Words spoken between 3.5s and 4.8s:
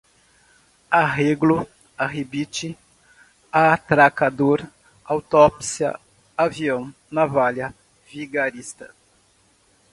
atracador,